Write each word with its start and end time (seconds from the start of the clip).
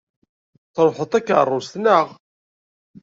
Trebḥeḍ-d 0.75 1.11
takeṛṛust, 1.11 1.73
naɣ? 1.77 2.07